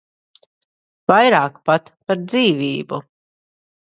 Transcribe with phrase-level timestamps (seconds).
[1.11, 3.03] Vairāk pat par dzīvību.